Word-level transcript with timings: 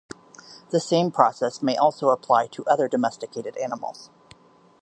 The 0.71 0.79
same 0.79 1.11
process 1.11 1.61
may 1.61 1.77
also 1.77 2.09
apply 2.09 2.47
to 2.53 2.65
other 2.65 2.87
domesticated 2.87 3.55
animals. 3.57 4.09